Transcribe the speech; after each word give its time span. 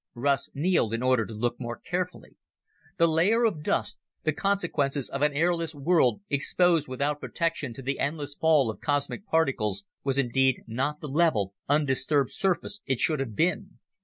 Russ 0.15 0.49
kneeled 0.55 0.95
in 0.95 1.03
order 1.03 1.27
to 1.27 1.33
look 1.35 1.59
more 1.59 1.77
carefully. 1.77 2.35
The 2.97 3.05
layer 3.07 3.43
of 3.43 3.61
dust, 3.61 3.99
the 4.23 4.33
consequences 4.33 5.07
of 5.11 5.21
an 5.21 5.31
airless 5.31 5.75
world 5.75 6.21
exposed 6.27 6.87
without 6.87 7.19
protection 7.21 7.71
to 7.75 7.83
the 7.83 7.99
endless 7.99 8.33
fall 8.33 8.71
of 8.71 8.81
cosmic 8.81 9.27
particles, 9.27 9.85
was 10.03 10.17
indeed 10.17 10.63
not 10.65 11.01
the 11.01 11.07
level, 11.07 11.53
undisturbed 11.69 12.31
surface 12.31 12.81
it 12.87 12.99
should 12.99 13.19
have 13.19 13.35
been. 13.35 13.77